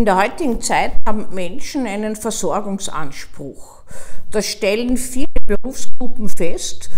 In 0.00 0.06
der 0.06 0.16
heutigen 0.16 0.62
Zeit 0.62 0.92
haben 1.06 1.26
Menschen 1.34 1.86
einen 1.86 2.16
Versorgungsanspruch. 2.16 3.82
Das 4.30 4.46
stellen 4.46 4.96
viele 4.96 5.26
Berufsgruppen 5.44 6.30
fest. 6.30 6.88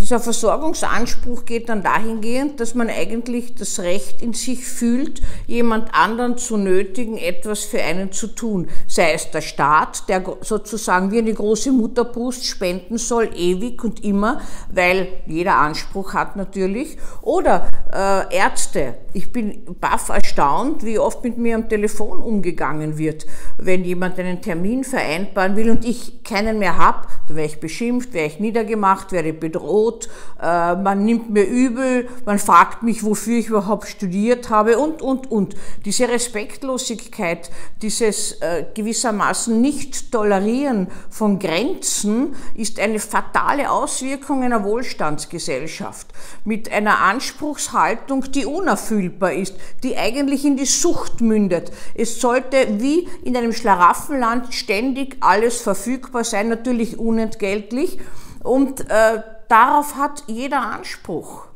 Dieser 0.00 0.18
Versorgungsanspruch 0.18 1.44
geht 1.44 1.68
dann 1.68 1.82
dahingehend, 1.82 2.58
dass 2.58 2.74
man 2.74 2.88
eigentlich 2.88 3.54
das 3.54 3.80
Recht 3.80 4.22
in 4.22 4.32
sich 4.32 4.64
fühlt, 4.64 5.20
jemand 5.46 5.94
anderen 5.94 6.38
zu 6.38 6.56
nötigen, 6.56 7.18
etwas 7.18 7.64
für 7.64 7.82
einen 7.82 8.10
zu 8.10 8.28
tun. 8.28 8.68
Sei 8.86 9.12
es 9.12 9.30
der 9.30 9.42
Staat, 9.42 10.08
der 10.08 10.24
sozusagen 10.40 11.12
wie 11.12 11.18
eine 11.18 11.34
große 11.34 11.70
Mutterbrust 11.70 12.46
spenden 12.46 12.96
soll, 12.96 13.28
ewig 13.36 13.84
und 13.84 14.02
immer, 14.02 14.40
weil 14.72 15.06
jeder 15.26 15.56
Anspruch 15.58 16.14
hat 16.14 16.34
natürlich. 16.34 16.96
Oder 17.20 17.68
äh, 17.92 18.34
Ärzte. 18.34 18.94
Ich 19.12 19.32
bin 19.32 19.76
baff 19.80 20.08
erstaunt, 20.08 20.84
wie 20.84 20.98
oft 20.98 21.22
mit 21.24 21.36
mir 21.36 21.56
am 21.56 21.68
Telefon 21.68 22.22
umgegangen 22.22 22.96
wird. 22.96 23.26
Wenn 23.58 23.84
jemand 23.84 24.18
einen 24.18 24.40
Termin 24.40 24.82
vereinbaren 24.84 25.56
will 25.56 25.70
und 25.70 25.84
ich 25.84 26.22
keinen 26.22 26.58
mehr 26.58 26.78
habe, 26.78 27.06
dann 27.28 27.36
wäre 27.36 27.46
ich 27.46 27.60
beschimpft, 27.60 28.14
wäre 28.14 28.26
ich 28.26 28.40
niedergemacht, 28.40 29.12
wäre 29.12 29.32
bedroht, 29.32 29.89
äh, 30.40 30.74
man 30.76 31.04
nimmt 31.04 31.30
mir 31.30 31.44
übel, 31.44 32.08
man 32.24 32.38
fragt 32.38 32.82
mich, 32.82 33.04
wofür 33.04 33.38
ich 33.38 33.48
überhaupt 33.48 33.88
studiert 33.88 34.50
habe 34.50 34.78
und, 34.78 35.02
und, 35.02 35.30
und. 35.30 35.54
Diese 35.84 36.08
Respektlosigkeit, 36.08 37.50
dieses 37.82 38.32
äh, 38.40 38.64
gewissermaßen 38.74 39.60
Nicht-Tolerieren 39.60 40.88
von 41.10 41.38
Grenzen 41.38 42.34
ist 42.54 42.80
eine 42.80 42.98
fatale 42.98 43.70
Auswirkung 43.70 44.42
einer 44.42 44.64
Wohlstandsgesellschaft 44.64 46.08
mit 46.44 46.72
einer 46.72 47.00
Anspruchshaltung, 47.00 48.30
die 48.32 48.46
unerfüllbar 48.46 49.32
ist, 49.32 49.54
die 49.82 49.96
eigentlich 49.96 50.44
in 50.44 50.56
die 50.56 50.66
Sucht 50.66 51.20
mündet. 51.20 51.70
Es 51.94 52.20
sollte 52.20 52.80
wie 52.80 53.08
in 53.24 53.36
einem 53.36 53.52
Schlaraffenland 53.52 54.54
ständig 54.54 55.16
alles 55.20 55.60
verfügbar 55.60 56.24
sein, 56.24 56.48
natürlich 56.48 56.98
unentgeltlich. 56.98 57.98
Und 58.42 58.88
äh, 58.88 59.22
darauf 59.50 59.96
hat 59.96 60.24
jeder 60.26 60.62
Anspruch. 60.62 61.46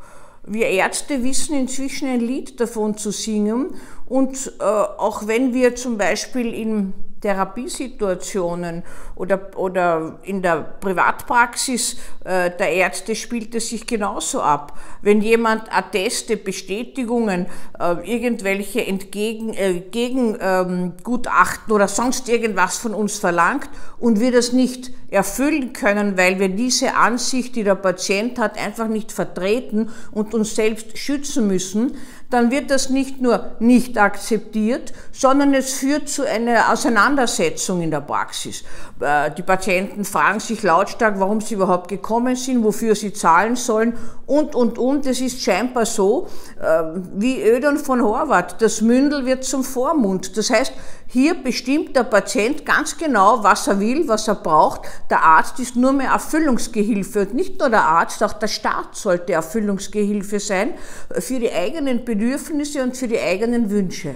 Wir 0.47 0.69
Ärzte 0.69 1.23
wissen 1.23 1.57
inzwischen 1.57 2.09
ein 2.09 2.21
Lied 2.21 2.61
davon 2.61 2.99
zu 2.99 3.11
singen 3.11 3.75
und 4.07 4.53
äh, 4.61 4.63
auch 4.63 5.27
wenn 5.27 5.55
wir 5.55 5.75
zum 5.75 5.97
Beispiel 5.97 6.53
in 6.53 6.93
Therapiesituationen 7.25 8.83
oder, 9.17 9.51
oder 9.57 10.19
in 10.25 10.43
der 10.43 10.57
Privatpraxis 10.57 11.97
äh, 12.25 12.51
der 12.51 12.71
Ärzte 12.71 13.15
spielt 13.15 13.55
es 13.55 13.71
sich 13.71 13.87
genauso 13.87 14.43
ab. 14.43 14.79
Wenn 15.01 15.23
jemand 15.23 15.75
Atteste, 15.75 16.37
Bestätigungen, 16.37 17.47
äh, 17.81 17.95
irgendwelche 18.05 18.87
Entgegen, 18.87 19.55
äh, 19.55 19.81
Gegengutachten 19.91 21.65
ähm, 21.71 21.75
oder 21.75 21.89
sonst 21.89 22.29
irgendwas 22.29 22.77
von 22.77 22.93
uns 22.93 23.19
verlangt 23.19 23.71
und 23.99 24.21
wir 24.21 24.31
das 24.31 24.53
nicht 24.53 24.93
erfüllen 25.09 25.73
können, 25.73 26.19
weil 26.19 26.39
wir 26.39 26.51
diese 26.51 26.95
Ansicht, 26.95 27.57
die 27.57 27.65
der 27.65 27.77
Patient 27.77 28.39
hat, 28.39 28.59
einfach 28.59 28.89
nicht 28.89 29.13
vertreten 29.13 29.89
und 30.11 30.35
uns 30.35 30.57
selbst 30.57 30.99
schützen 30.99 31.47
müssen, 31.47 31.97
dann 32.31 32.51
wird 32.51 32.71
das 32.71 32.91
nicht 32.91 33.23
nur 33.23 33.53
nicht 33.61 33.97
akzeptiert, 33.97 34.93
sondern 35.13 35.55
es 35.55 35.75
führt 35.75 36.09
zu 36.09 36.29
einer 36.29 36.73
Auseinandersetzung 36.73 37.14
in 37.19 37.91
der 37.91 38.01
Praxis. 38.01 38.65
Äh, 39.01 39.31
die 39.31 39.43
Patienten 39.43 40.05
fragen 40.05 40.41
sich 40.41 40.63
lautstark, 40.63 41.19
warum 41.19 41.41
sie 41.41 41.55
überhaupt 41.55 41.89
gekommen 41.89 42.37
sind, 42.37 42.65
wofür 42.65 42.95
sie 42.95 43.13
zahlen 43.13 43.57
sollen 43.57 43.95
und, 44.27 44.55
und, 44.55 44.79
und. 44.79 45.07
Es 45.07 45.21
ist 45.21 45.41
scheinbar 45.41 45.87
so, 45.87 46.29
äh, 46.61 46.83
wie 47.15 47.43
Ödon 47.43 47.79
von 47.79 48.03
Horvath, 48.03 48.61
das 48.61 48.81
Mündel 48.81 49.27
wird 49.27 49.45
zum 49.45 49.65
Vormund. 49.65 50.37
Das 50.37 50.51
heißt, 50.51 50.73
hier 51.07 51.35
bestimmt 51.35 51.95
der 51.95 52.05
Patient 52.05 52.67
ganz 52.67 52.99
genau, 52.99 53.43
was 53.43 53.69
er 53.69 53.79
will, 53.79 54.09
was 54.09 54.27
er 54.27 54.35
braucht. 54.35 54.83
Der 55.11 55.23
Arzt 55.23 55.61
ist 55.61 55.77
nur 55.77 55.93
mehr 55.93 56.11
Erfüllungsgehilfe 56.11 57.21
und 57.21 57.35
nicht 57.35 57.61
nur 57.61 57.71
der 57.71 57.85
Arzt, 57.85 58.23
auch 58.23 58.33
der 58.33 58.49
Staat 58.49 58.97
sollte 58.97 59.33
Erfüllungsgehilfe 59.33 60.41
sein 60.41 60.75
für 61.19 61.39
die 61.39 61.53
eigenen 61.53 62.05
Bedürfnisse 62.05 62.83
und 62.83 62.97
für 62.97 63.09
die 63.09 63.21
eigenen 63.21 63.71
Wünsche. 63.71 64.15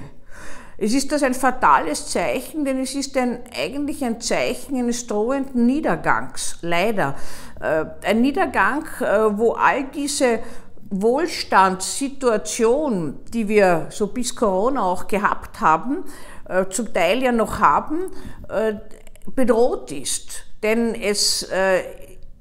Es 0.81 0.94
ist 0.94 1.11
das 1.11 1.25
ein 1.25 1.34
fatales 1.34 2.06
Zeichen, 2.06 2.65
denn 2.65 2.81
es 2.81 2.94
ist 2.94 3.16
ein, 3.16 3.41
eigentlich 3.53 4.05
ein 4.05 4.21
Zeichen 4.21 4.77
eines 4.77 5.09
drohenden 5.09 5.66
Niedergangs, 5.66 6.59
leider. 6.62 7.16
Äh, 7.61 7.87
ein 8.06 8.21
Niedergang, 8.21 8.84
äh, 9.00 9.37
wo 9.37 9.55
all 9.55 9.87
diese 9.93 10.38
Wohlstandssituation, 10.91 13.19
die 13.33 13.49
wir 13.49 13.88
so 13.91 14.06
bis 14.06 14.37
Corona 14.37 14.83
auch 14.83 15.09
gehabt 15.09 15.61
haben, 15.61 16.05
äh, 16.49 16.67
zum 16.71 16.94
Teil 16.94 17.25
ja 17.25 17.33
noch 17.33 17.59
haben, 17.59 18.12
bedroht 19.34 19.91
ist. 19.93 20.44
Denn 20.62 20.94
es 20.94 21.47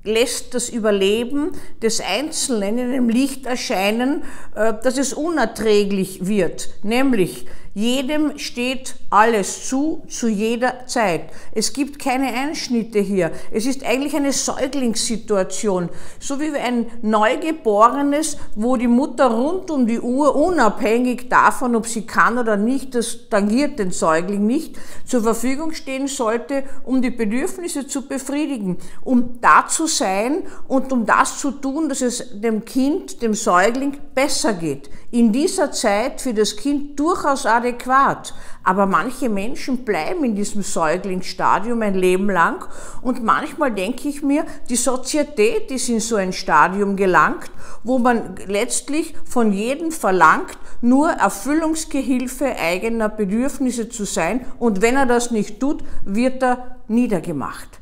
lässt 0.04 0.54
das 0.54 0.70
Überleben 0.70 1.52
des 1.82 2.00
Einzelnen 2.00 2.78
in 2.78 2.94
einem 2.94 3.10
Licht 3.10 3.46
erscheinen, 3.46 4.24
dass 4.56 4.98
es 4.98 5.12
unerträglich 5.12 6.26
wird, 6.26 6.70
nämlich 6.84 7.46
jedem 7.78 8.40
steht 8.40 8.96
alles 9.10 9.70
zu, 9.70 10.04
zu 10.10 10.28
jeder 10.28 10.86
Zeit. 10.86 11.30
Es 11.54 11.72
gibt 11.72 11.98
keine 11.98 12.28
Einschnitte 12.28 13.00
hier. 13.00 13.32
Es 13.52 13.66
ist 13.66 13.86
eigentlich 13.86 14.16
eine 14.16 14.34
Säuglingssituation. 14.34 15.90
So 16.20 16.42
wie 16.42 16.52
ein 16.58 16.88
Neugeborenes, 17.02 18.38
wo 18.56 18.76
die 18.76 18.88
Mutter 18.88 19.28
rund 19.28 19.72
um 19.72 19.88
die 19.88 20.02
Uhr, 20.02 20.36
unabhängig 20.36 21.30
davon, 21.30 21.76
ob 21.76 21.88
sie 21.88 22.06
kann 22.06 22.38
oder 22.38 22.58
nicht, 22.58 22.96
das 22.96 23.30
tangiert 23.30 23.80
den 23.80 23.92
Säugling 23.92 24.46
nicht, 24.46 24.76
zur 25.06 25.24
Verfügung 25.24 25.74
stehen 25.74 26.08
sollte, 26.08 26.64
um 26.84 27.02
die 27.02 27.12
Bedürfnisse 27.12 27.88
zu 27.88 28.08
befriedigen, 28.08 28.78
um 29.04 29.40
da 29.40 29.68
zu 29.68 29.88
sein 29.88 30.44
und 30.68 30.92
um 30.92 31.06
das 31.06 31.40
zu 31.40 31.52
tun, 31.52 31.88
dass 31.88 32.02
es 32.02 32.42
dem 32.42 32.66
Kind, 32.66 33.22
dem 33.22 33.34
Säugling 33.34 33.98
besser 34.14 34.54
geht. 34.54 34.90
In 35.12 35.32
dieser 35.32 35.72
Zeit 35.72 36.20
für 36.20 36.34
das 36.34 36.58
Kind 36.58 37.00
durchaus 37.00 37.46
adäquat. 37.46 38.34
Aber 38.64 38.86
manche 38.98 39.30
Menschen 39.30 39.86
bleiben 39.86 40.24
in 40.24 40.34
diesem 40.34 40.64
Säuglingsstadium 40.64 41.84
ein 41.84 41.94
Leben 41.94 42.32
lang 42.32 42.66
und 43.04 43.24
manchmal 43.24 43.72
denke 43.72 44.10
ich 44.10 44.24
mir, 44.24 44.44
die 44.70 44.76
Sozietät 44.76 45.70
ist 45.70 45.88
in 45.88 46.00
so 46.00 46.16
ein 46.16 46.34
Stadium 46.34 46.96
gelangt, 46.96 47.52
wo 47.84 48.00
man 48.00 48.36
letztlich 48.48 49.14
von 49.24 49.54
jedem 49.54 49.92
verlangt, 49.92 50.58
nur 50.82 51.12
Erfüllungsgehilfe 51.12 52.56
eigener 52.56 53.08
Bedürfnisse 53.08 53.88
zu 53.88 54.04
sein 54.04 54.48
und 54.58 54.82
wenn 54.82 54.96
er 54.96 55.06
das 55.06 55.30
nicht 55.30 55.60
tut, 55.60 55.84
wird 56.04 56.42
er 56.42 56.78
niedergemacht. 56.88 57.77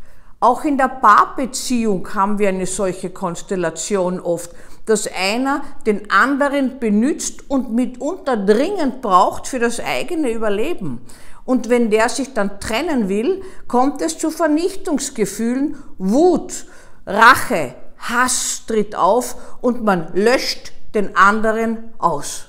Auch 0.46 0.64
in 0.64 0.78
der 0.78 0.90
Paarbeziehung 0.90 2.14
haben 2.14 2.38
wir 2.38 2.50
eine 2.50 2.68
solche 2.68 3.10
Konstellation 3.10 4.20
oft 4.20 4.52
dass 4.86 5.08
einer 5.08 5.64
den 5.88 6.12
anderen 6.12 6.78
benützt 6.78 7.50
und 7.50 7.74
mitunter 7.74 8.38
dringend 8.38 9.02
braucht 9.02 9.48
für 9.48 9.58
das 9.58 9.80
eigene 9.80 10.30
Überleben. 10.30 11.02
Und 11.44 11.70
wenn 11.70 11.90
der 11.90 12.08
sich 12.08 12.36
dann 12.36 12.60
trennen 12.60 13.10
will, 13.10 13.42
kommt 13.68 14.00
es 14.04 14.20
zu 14.20 14.30
Vernichtungsgefühlen, 14.30 15.78
Wut, 15.98 16.68
Rache, 17.08 17.74
Hass 17.98 18.68
tritt 18.68 18.96
auf 18.96 19.38
und 19.62 19.84
man 19.84 20.10
löscht 20.14 20.72
den 20.94 21.16
anderen 21.16 21.96
aus 21.98 22.46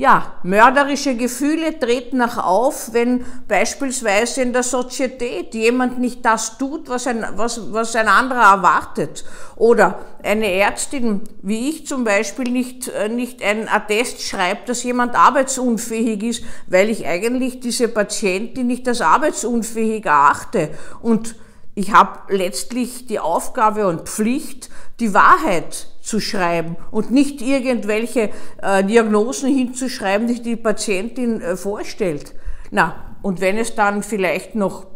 ja, 0.00 0.32
mörderische 0.44 1.14
Gefühle 1.14 1.78
treten 1.78 2.22
auch 2.22 2.38
auf, 2.38 2.94
wenn 2.94 3.22
beispielsweise 3.46 4.40
in 4.40 4.54
der 4.54 4.62
Sozietät 4.62 5.54
jemand 5.54 5.98
nicht 5.98 6.24
das 6.24 6.56
tut, 6.56 6.88
was 6.88 7.06
ein, 7.06 7.22
was, 7.34 7.70
was 7.70 7.94
ein 7.94 8.08
anderer 8.08 8.54
erwartet. 8.54 9.26
Oder 9.56 9.98
eine 10.22 10.50
Ärztin, 10.50 11.20
wie 11.42 11.68
ich 11.68 11.86
zum 11.86 12.04
Beispiel, 12.04 12.50
nicht, 12.50 12.88
äh, 12.88 13.10
nicht 13.10 13.42
ein 13.42 13.68
Attest 13.68 14.22
schreibt, 14.22 14.70
dass 14.70 14.84
jemand 14.84 15.14
arbeitsunfähig 15.14 16.22
ist, 16.22 16.44
weil 16.66 16.88
ich 16.88 17.06
eigentlich 17.06 17.60
diese 17.60 17.88
Patientin 17.88 18.68
nicht 18.68 18.88
als 18.88 19.02
arbeitsunfähig 19.02 20.06
erachte. 20.06 20.70
Und 21.02 21.36
ich 21.74 21.92
habe 21.92 22.20
letztlich 22.34 23.06
die 23.06 23.20
Aufgabe 23.20 23.86
und 23.86 24.08
Pflicht, 24.08 24.70
die 24.98 25.12
Wahrheit 25.12 25.89
zu 26.00 26.20
schreiben 26.20 26.76
und 26.90 27.10
nicht 27.10 27.40
irgendwelche 27.40 28.30
äh, 28.62 28.84
Diagnosen 28.84 29.54
hinzuschreiben, 29.54 30.26
die 30.26 30.42
die 30.42 30.56
Patientin 30.56 31.40
äh, 31.40 31.56
vorstellt. 31.56 32.34
Na, 32.70 33.16
und 33.22 33.40
wenn 33.40 33.58
es 33.58 33.74
dann 33.74 34.02
vielleicht 34.02 34.54
noch 34.54 34.86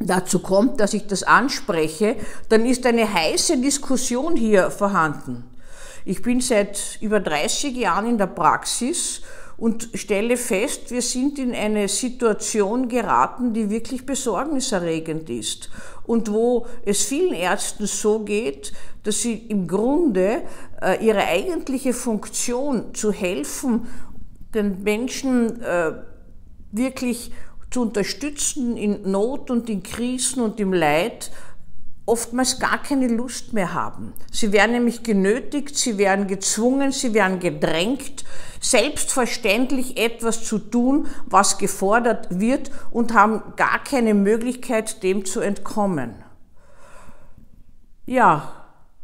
dazu 0.00 0.40
kommt, 0.40 0.80
dass 0.80 0.94
ich 0.94 1.06
das 1.06 1.22
anspreche, 1.22 2.16
dann 2.48 2.66
ist 2.66 2.86
eine 2.86 3.12
heiße 3.12 3.58
Diskussion 3.58 4.36
hier 4.36 4.70
vorhanden. 4.70 5.44
Ich 6.04 6.22
bin 6.22 6.40
seit 6.40 6.98
über 7.00 7.20
30 7.20 7.76
Jahren 7.76 8.08
in 8.08 8.18
der 8.18 8.26
Praxis 8.26 9.22
und 9.56 9.90
stelle 9.94 10.36
fest, 10.36 10.90
wir 10.90 11.02
sind 11.02 11.38
in 11.38 11.54
eine 11.54 11.88
Situation 11.88 12.88
geraten, 12.88 13.52
die 13.52 13.70
wirklich 13.70 14.06
besorgniserregend 14.06 15.30
ist 15.30 15.70
und 16.04 16.32
wo 16.32 16.66
es 16.84 17.02
vielen 17.02 17.34
Ärzten 17.34 17.86
so 17.86 18.20
geht, 18.20 18.72
dass 19.02 19.22
sie 19.22 19.34
im 19.34 19.68
Grunde 19.68 20.42
äh, 20.80 21.04
ihre 21.04 21.24
eigentliche 21.24 21.92
Funktion 21.92 22.94
zu 22.94 23.12
helfen, 23.12 23.86
den 24.54 24.82
Menschen 24.82 25.60
äh, 25.62 25.92
wirklich 26.70 27.32
zu 27.70 27.82
unterstützen 27.82 28.76
in 28.76 29.10
Not 29.10 29.50
und 29.50 29.68
in 29.70 29.82
Krisen 29.82 30.42
und 30.42 30.60
im 30.60 30.72
Leid, 30.72 31.30
oftmals 32.04 32.58
gar 32.58 32.82
keine 32.82 33.08
Lust 33.08 33.52
mehr 33.52 33.74
haben. 33.74 34.12
Sie 34.30 34.52
werden 34.52 34.72
nämlich 34.72 35.02
genötigt, 35.02 35.76
sie 35.76 35.98
werden 35.98 36.26
gezwungen, 36.26 36.90
sie 36.90 37.14
werden 37.14 37.38
gedrängt, 37.38 38.24
selbstverständlich 38.60 39.96
etwas 39.98 40.44
zu 40.44 40.58
tun, 40.58 41.06
was 41.26 41.58
gefordert 41.58 42.28
wird 42.30 42.70
und 42.90 43.14
haben 43.14 43.42
gar 43.56 43.82
keine 43.82 44.14
Möglichkeit, 44.14 45.02
dem 45.02 45.24
zu 45.24 45.40
entkommen. 45.40 46.14
Ja, 48.04 48.52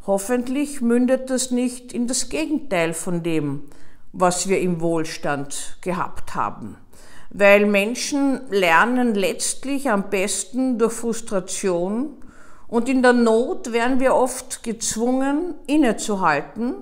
hoffentlich 0.05 0.81
mündet 0.81 1.29
das 1.29 1.51
nicht 1.51 1.93
in 1.93 2.07
das 2.07 2.29
Gegenteil 2.29 2.93
von 2.93 3.23
dem, 3.23 3.63
was 4.11 4.49
wir 4.49 4.59
im 4.59 4.81
Wohlstand 4.81 5.77
gehabt 5.81 6.35
haben. 6.35 6.77
Weil 7.29 7.65
Menschen 7.65 8.41
lernen 8.49 9.13
letztlich 9.13 9.89
am 9.89 10.09
besten 10.09 10.79
durch 10.79 10.93
Frustration 10.93 12.17
und 12.69 12.87
in 12.87 13.01
der 13.01 13.13
Not 13.13 13.73
werden 13.73 13.99
wir 13.99 14.15
oft 14.15 14.63
gezwungen, 14.63 15.55
innezuhalten 15.65 16.75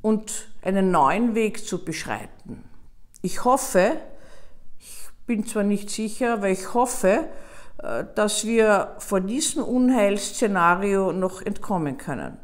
und 0.00 0.48
einen 0.62 0.90
neuen 0.90 1.34
Weg 1.34 1.66
zu 1.66 1.84
beschreiten. 1.84 2.64
Ich 3.20 3.44
hoffe, 3.44 3.96
ich 4.78 5.08
bin 5.26 5.44
zwar 5.46 5.64
nicht 5.64 5.90
sicher, 5.90 6.34
aber 6.34 6.50
ich 6.50 6.72
hoffe, 6.72 7.28
äh, 7.78 8.04
dass 8.14 8.46
wir 8.46 8.94
vor 8.98 9.20
diesem 9.20 9.64
Unheilsszenario 9.64 11.12
noch 11.12 11.42
entkommen 11.42 11.98
können. 11.98 12.38